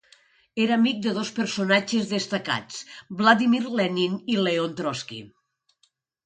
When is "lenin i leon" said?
3.81-4.75